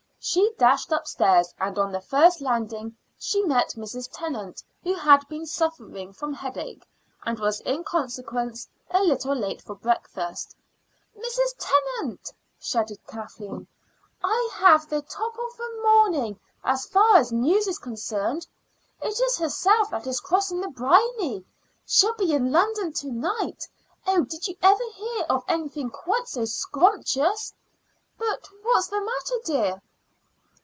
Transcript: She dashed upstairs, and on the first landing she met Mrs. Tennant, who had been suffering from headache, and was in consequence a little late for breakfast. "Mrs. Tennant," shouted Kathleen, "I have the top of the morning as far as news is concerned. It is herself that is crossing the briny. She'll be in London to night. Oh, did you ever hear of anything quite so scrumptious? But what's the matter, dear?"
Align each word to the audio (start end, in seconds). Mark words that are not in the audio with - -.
She 0.23 0.51
dashed 0.59 0.91
upstairs, 0.91 1.51
and 1.59 1.79
on 1.79 1.91
the 1.91 1.99
first 1.99 2.41
landing 2.41 2.95
she 3.17 3.41
met 3.41 3.69
Mrs. 3.69 4.07
Tennant, 4.13 4.61
who 4.83 4.93
had 4.93 5.27
been 5.27 5.47
suffering 5.47 6.13
from 6.13 6.31
headache, 6.31 6.85
and 7.25 7.39
was 7.39 7.59
in 7.61 7.83
consequence 7.83 8.67
a 8.91 9.01
little 9.01 9.33
late 9.33 9.63
for 9.63 9.73
breakfast. 9.73 10.55
"Mrs. 11.17 11.55
Tennant," 11.57 12.31
shouted 12.59 12.99
Kathleen, 13.07 13.65
"I 14.23 14.47
have 14.53 14.87
the 14.87 15.01
top 15.01 15.35
of 15.39 15.57
the 15.57 15.81
morning 15.83 16.39
as 16.63 16.85
far 16.85 17.15
as 17.15 17.31
news 17.31 17.65
is 17.65 17.79
concerned. 17.79 18.45
It 19.01 19.19
is 19.19 19.39
herself 19.39 19.89
that 19.89 20.05
is 20.05 20.19
crossing 20.19 20.61
the 20.61 20.69
briny. 20.69 21.43
She'll 21.87 22.13
be 22.13 22.31
in 22.31 22.51
London 22.51 22.93
to 22.93 23.07
night. 23.11 23.67
Oh, 24.05 24.21
did 24.25 24.47
you 24.47 24.55
ever 24.61 24.83
hear 24.93 25.25
of 25.31 25.43
anything 25.47 25.89
quite 25.89 26.27
so 26.27 26.45
scrumptious? 26.45 27.55
But 28.19 28.47
what's 28.61 28.87
the 28.89 29.01
matter, 29.01 29.35
dear?" 29.45 29.81